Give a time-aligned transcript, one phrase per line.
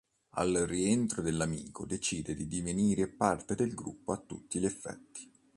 [0.31, 5.29] Al rientro dell'amico decide di divenire parte del gruppo a tutti gli effetti.